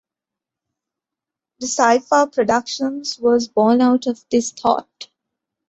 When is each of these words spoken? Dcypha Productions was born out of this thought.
Dcypha 1.61 2.33
Productions 2.33 3.19
was 3.19 3.47
born 3.47 3.81
out 3.81 4.07
of 4.07 4.25
this 4.31 4.51
thought. 4.51 5.09